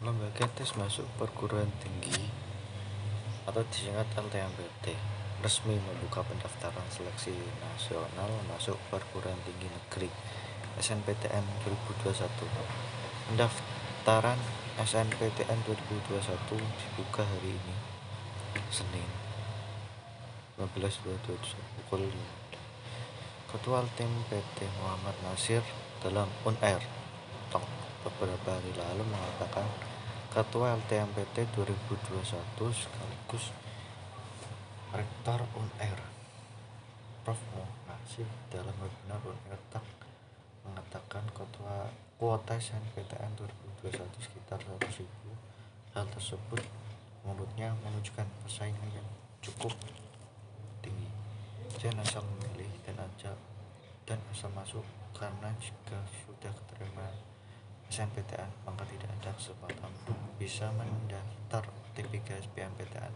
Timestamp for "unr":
26.48-26.99, 35.58-36.00, 39.26-39.60